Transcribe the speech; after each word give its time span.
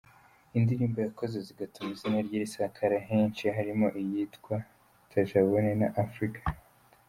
Indirimbo 0.57 0.97
yakoze 1.05 1.37
zigatuma 1.47 1.89
izina 1.95 2.17
rye 2.27 2.37
risakara 2.43 2.97
henshi, 3.09 3.43
harimo 3.57 3.87
iyitwa 4.01 4.55
‘Tajabone’ 5.11 5.71
na 5.81 5.87
‘Africa’. 6.03 6.39